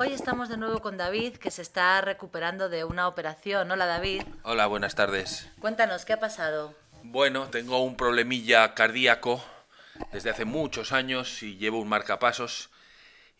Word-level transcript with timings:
Hoy 0.00 0.12
estamos 0.12 0.48
de 0.48 0.56
nuevo 0.56 0.80
con 0.80 0.96
David, 0.96 1.38
que 1.38 1.50
se 1.50 1.60
está 1.60 2.00
recuperando 2.00 2.68
de 2.68 2.84
una 2.84 3.08
operación. 3.08 3.68
Hola 3.68 3.84
David. 3.84 4.22
Hola, 4.44 4.68
buenas 4.68 4.94
tardes. 4.94 5.50
Cuéntanos, 5.58 6.04
¿qué 6.04 6.12
ha 6.12 6.20
pasado? 6.20 6.72
Bueno, 7.02 7.48
tengo 7.48 7.82
un 7.82 7.96
problemilla 7.96 8.74
cardíaco 8.74 9.42
desde 10.12 10.30
hace 10.30 10.44
muchos 10.44 10.92
años 10.92 11.42
y 11.42 11.56
llevo 11.56 11.80
un 11.80 11.88
marcapasos. 11.88 12.70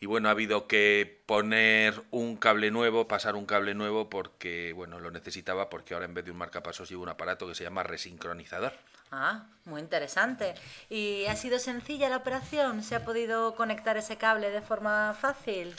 Y 0.00 0.06
bueno, 0.06 0.26
ha 0.26 0.32
habido 0.32 0.66
que 0.66 1.22
poner 1.26 2.02
un 2.10 2.36
cable 2.36 2.72
nuevo, 2.72 3.06
pasar 3.06 3.36
un 3.36 3.46
cable 3.46 3.74
nuevo 3.74 4.10
porque, 4.10 4.72
bueno, 4.72 4.98
lo 4.98 5.12
necesitaba 5.12 5.70
porque 5.70 5.94
ahora 5.94 6.06
en 6.06 6.14
vez 6.14 6.24
de 6.24 6.32
un 6.32 6.38
marcapasos 6.38 6.90
llevo 6.90 7.04
un 7.04 7.08
aparato 7.08 7.46
que 7.46 7.54
se 7.54 7.62
llama 7.62 7.84
resincronizador. 7.84 8.72
Ah, 9.12 9.46
muy 9.64 9.80
interesante. 9.80 10.54
¿Y 10.90 11.26
ha 11.26 11.36
sido 11.36 11.60
sencilla 11.60 12.08
la 12.08 12.16
operación? 12.16 12.82
¿Se 12.82 12.96
ha 12.96 13.04
podido 13.04 13.54
conectar 13.54 13.96
ese 13.96 14.16
cable 14.16 14.50
de 14.50 14.60
forma 14.60 15.16
fácil? 15.20 15.72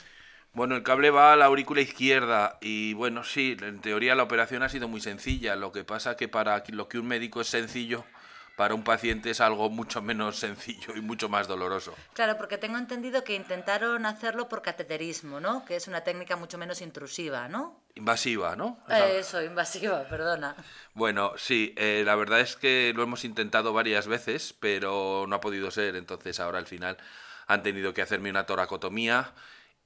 Bueno, 0.52 0.74
el 0.74 0.82
cable 0.82 1.10
va 1.10 1.32
a 1.32 1.36
la 1.36 1.44
aurícula 1.44 1.80
izquierda 1.80 2.58
y 2.60 2.92
bueno, 2.94 3.22
sí, 3.22 3.56
en 3.60 3.80
teoría 3.80 4.16
la 4.16 4.24
operación 4.24 4.62
ha 4.62 4.68
sido 4.68 4.88
muy 4.88 5.00
sencilla. 5.00 5.54
Lo 5.54 5.70
que 5.70 5.84
pasa 5.84 6.16
que 6.16 6.28
para 6.28 6.62
lo 6.68 6.88
que 6.88 6.98
un 6.98 7.06
médico 7.06 7.40
es 7.40 7.46
sencillo, 7.46 8.04
para 8.56 8.74
un 8.74 8.82
paciente 8.82 9.30
es 9.30 9.40
algo 9.40 9.70
mucho 9.70 10.02
menos 10.02 10.36
sencillo 10.36 10.94
y 10.96 11.00
mucho 11.00 11.28
más 11.28 11.48
doloroso. 11.48 11.94
Claro, 12.12 12.36
porque 12.36 12.58
tengo 12.58 12.78
entendido 12.78 13.22
que 13.22 13.34
intentaron 13.34 14.04
hacerlo 14.04 14.48
por 14.48 14.60
cateterismo, 14.60 15.40
¿no? 15.40 15.64
Que 15.64 15.76
es 15.76 15.86
una 15.86 16.02
técnica 16.02 16.36
mucho 16.36 16.58
menos 16.58 16.82
intrusiva, 16.82 17.48
¿no? 17.48 17.80
Invasiva, 17.94 18.56
¿no? 18.56 18.78
Eso, 18.88 19.42
invasiva, 19.42 20.02
perdona. 20.10 20.56
Bueno, 20.94 21.32
sí, 21.38 21.74
eh, 21.78 22.02
la 22.04 22.16
verdad 22.16 22.40
es 22.40 22.56
que 22.56 22.92
lo 22.94 23.04
hemos 23.04 23.24
intentado 23.24 23.72
varias 23.72 24.08
veces, 24.08 24.52
pero 24.58 25.24
no 25.28 25.36
ha 25.36 25.40
podido 25.40 25.70
ser, 25.70 25.96
entonces 25.96 26.40
ahora 26.40 26.58
al 26.58 26.66
final 26.66 26.98
han 27.46 27.62
tenido 27.62 27.94
que 27.94 28.02
hacerme 28.02 28.28
una 28.28 28.46
toracotomía 28.46 29.32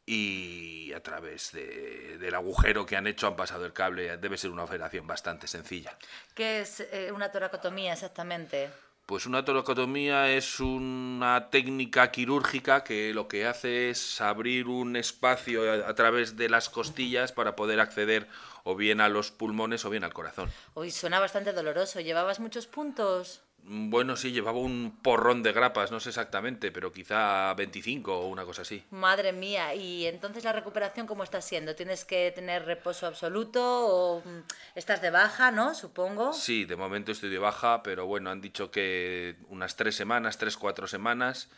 y 0.07 0.93
a 0.93 1.03
través 1.03 1.53
de, 1.53 2.19
del 2.19 2.35
agujero 2.35 2.85
que 2.85 2.97
han 2.97 3.07
hecho 3.07 3.27
han 3.27 3.37
pasado 3.37 3.65
el 3.65 3.73
cable. 3.73 4.17
Debe 4.19 4.37
ser 4.37 4.51
una 4.51 4.65
operación 4.65 5.07
bastante 5.07 5.47
sencilla. 5.47 5.97
¿Qué 6.35 6.61
es 6.61 6.81
eh, 6.81 7.11
una 7.13 7.33
toracotomía 7.33 7.93
exactamente? 7.93 8.71
Pues 9.07 9.27
una 9.27 9.45
toracotomía 9.45 10.31
es 10.31 10.61
una 10.61 11.49
técnica 11.51 12.11
quirúrgica 12.11 12.85
que 12.85 13.13
lo 13.13 13.29
que 13.29 13.47
hace 13.47 13.91
es 13.91 14.21
abrir 14.23 14.67
un 14.67 14.97
espacio 14.97 15.71
a, 15.71 15.91
a, 15.91 15.95
través 15.95 16.37
de 16.37 16.49
las 16.49 16.71
costillas 16.71 17.31
para 17.31 17.55
poder 17.55 17.81
acceder 17.81 18.29
o 18.63 18.77
bien 18.77 19.03
a 19.03 19.11
los 19.11 19.31
pulmones 19.31 19.85
o 19.85 19.91
bien 19.91 20.05
al 20.05 20.15
corazón. 20.15 20.51
Uy, 20.75 20.91
suena 20.91 21.21
bastante 21.21 21.53
doloroso. 21.53 22.01
¿Llevabas 22.01 22.41
muchos 22.41 22.67
puntos? 22.67 23.43
Bueno, 23.67 24.15
sí, 24.17 24.33
llevaba 24.33 24.59
un 24.59 24.99
porrón 25.03 25.43
de 25.43 25.53
grapas, 25.53 25.91
no 25.91 25.99
sé 25.99 26.11
exactamente, 26.11 26.71
pero 26.71 26.93
quizá 26.93 27.55
25 27.55 28.21
o 28.21 28.29
una 28.29 28.45
cosa 28.45 28.61
así. 28.63 28.85
Madre 28.91 29.33
mía, 29.33 29.75
¿y 29.75 30.05
entonces 30.07 30.45
la 30.45 30.53
recuperación 30.53 31.07
cómo 31.07 31.25
está 31.25 31.41
siendo? 31.41 31.75
¿Tienes 31.75 32.05
que 32.05 32.31
tener 32.33 32.67
reposo 32.67 33.07
absoluto 33.07 33.61
o 33.63 34.21
mm, 34.21 34.41
estás 34.75 35.01
de 35.01 35.11
baja, 35.11 35.51
no? 35.51 35.75
Supongo. 35.75 36.35
Sí, 36.35 36.67
de 36.67 36.77
momento 36.77 37.13
estoy 37.13 37.31
de 37.31 37.39
baja, 37.39 37.83
pero 37.83 38.05
bueno, 38.05 38.31
han 38.31 38.43
dicho 38.43 38.71
que 38.71 39.37
unas 39.49 39.77
tres 39.77 39.97
semanas, 39.97 40.37
tres, 40.37 40.59
cuatro 40.59 40.87
semanas. 40.87 41.49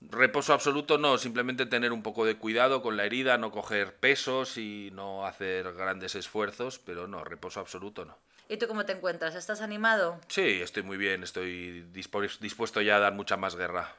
Reposo 0.00 0.54
absoluto 0.54 0.96
no, 0.96 1.18
simplemente 1.18 1.66
tener 1.66 1.92
un 1.92 2.02
poco 2.02 2.24
de 2.24 2.36
cuidado 2.36 2.82
con 2.82 2.96
la 2.96 3.04
herida, 3.04 3.36
no 3.36 3.50
coger 3.50 3.94
pesos 3.96 4.56
y 4.56 4.90
no 4.92 5.26
hacer 5.26 5.72
grandes 5.74 6.14
esfuerzos, 6.14 6.78
pero 6.78 7.06
no, 7.06 7.22
reposo 7.22 7.60
absoluto 7.60 8.06
no. 8.06 8.16
¿Y 8.48 8.56
tú 8.56 8.66
cómo 8.66 8.84
te 8.86 8.92
encuentras? 8.92 9.34
¿Estás 9.34 9.60
animado? 9.60 10.18
Sí, 10.28 10.60
estoy 10.62 10.82
muy 10.82 10.96
bien, 10.96 11.22
estoy 11.22 11.82
dispuesto 11.92 12.80
ya 12.80 12.96
a 12.96 13.00
dar 13.00 13.12
mucha 13.12 13.36
más 13.36 13.54
guerra. 13.56 13.94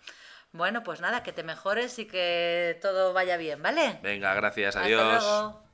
Bueno, 0.53 0.83
pues 0.83 0.99
nada, 0.99 1.23
que 1.23 1.31
te 1.31 1.43
mejores 1.43 1.97
y 1.99 2.05
que 2.05 2.77
todo 2.81 3.13
vaya 3.13 3.37
bien, 3.37 3.61
¿vale? 3.61 3.99
Venga, 4.03 4.33
gracias, 4.33 4.75
Hasta 4.75 4.87
adiós. 4.87 5.23
luego. 5.23 5.70